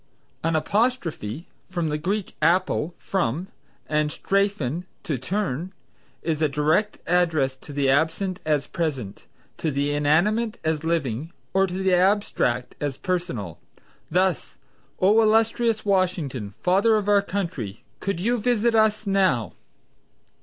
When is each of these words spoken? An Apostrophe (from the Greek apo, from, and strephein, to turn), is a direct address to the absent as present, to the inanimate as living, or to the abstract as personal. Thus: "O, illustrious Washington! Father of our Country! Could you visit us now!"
An 0.43 0.55
Apostrophe 0.55 1.47
(from 1.69 1.89
the 1.89 1.97
Greek 1.99 2.35
apo, 2.41 2.95
from, 2.97 3.49
and 3.85 4.09
strephein, 4.09 4.85
to 5.03 5.19
turn), 5.19 5.73
is 6.23 6.41
a 6.41 6.49
direct 6.49 6.97
address 7.05 7.55
to 7.57 7.71
the 7.71 7.87
absent 7.87 8.39
as 8.43 8.65
present, 8.65 9.27
to 9.57 9.69
the 9.69 9.91
inanimate 9.93 10.57
as 10.63 10.83
living, 10.83 11.31
or 11.53 11.67
to 11.67 11.75
the 11.75 11.93
abstract 11.93 12.73
as 12.81 12.97
personal. 12.97 13.59
Thus: 14.09 14.57
"O, 14.99 15.21
illustrious 15.21 15.85
Washington! 15.85 16.55
Father 16.57 16.95
of 16.95 17.07
our 17.07 17.21
Country! 17.21 17.83
Could 17.99 18.19
you 18.19 18.39
visit 18.39 18.73
us 18.73 19.05
now!" 19.05 19.53